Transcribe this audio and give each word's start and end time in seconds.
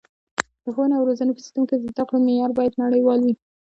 د 0.63 0.65
ښوونې 0.73 0.95
او 0.97 1.07
روزنې 1.09 1.31
په 1.35 1.41
سیستم 1.45 1.63
کې 1.67 1.75
د 1.77 1.81
زده 1.91 2.03
کړو 2.07 2.19
معیار 2.25 2.51
باید 2.57 2.79
نړیوال 2.83 3.19
وي. 3.23 3.33